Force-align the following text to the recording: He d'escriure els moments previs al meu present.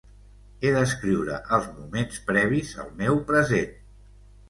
He 0.63 0.71
d'escriure 0.77 1.37
els 1.59 1.69
moments 1.77 2.25
previs 2.33 2.75
al 2.87 2.93
meu 3.05 3.25
present. 3.33 3.75